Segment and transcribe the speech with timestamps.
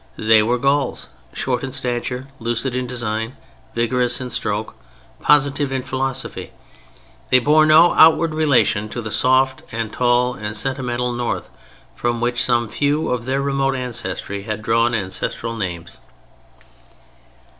[0.17, 3.37] They were Gauls: short in stature, lucid in design,
[3.75, 4.73] vigorous in stroke,
[5.21, 6.53] positive in philosophy.
[7.29, 11.51] They bore no outward relation to the soft and tall and sentimental North
[11.95, 15.99] from which some few of their remote ancestry had drawn ancestral names.